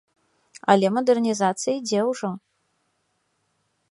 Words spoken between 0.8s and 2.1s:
мадэрнізацыя ідзе